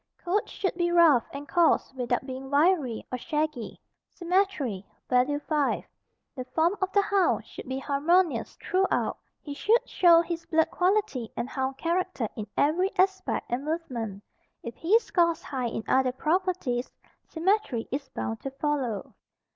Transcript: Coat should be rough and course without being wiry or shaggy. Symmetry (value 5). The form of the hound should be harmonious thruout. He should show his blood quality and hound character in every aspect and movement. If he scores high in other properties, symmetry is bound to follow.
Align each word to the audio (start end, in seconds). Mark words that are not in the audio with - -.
Coat 0.17 0.49
should 0.49 0.73
be 0.73 0.91
rough 0.91 1.27
and 1.31 1.47
course 1.47 1.93
without 1.93 2.25
being 2.25 2.49
wiry 2.49 3.05
or 3.11 3.19
shaggy. 3.19 3.79
Symmetry 4.09 4.83
(value 5.07 5.37
5). 5.41 5.83
The 6.35 6.43
form 6.45 6.75
of 6.81 6.91
the 6.91 7.03
hound 7.03 7.45
should 7.45 7.69
be 7.69 7.77
harmonious 7.77 8.57
thruout. 8.59 9.15
He 9.43 9.53
should 9.53 9.87
show 9.87 10.21
his 10.21 10.43
blood 10.47 10.71
quality 10.71 11.31
and 11.37 11.47
hound 11.47 11.77
character 11.77 12.27
in 12.35 12.47
every 12.57 12.89
aspect 12.97 13.45
and 13.51 13.63
movement. 13.63 14.23
If 14.63 14.73
he 14.73 14.97
scores 14.97 15.43
high 15.43 15.67
in 15.67 15.83
other 15.87 16.13
properties, 16.13 16.89
symmetry 17.27 17.87
is 17.91 18.09
bound 18.09 18.39
to 18.39 18.49
follow. 18.49 19.13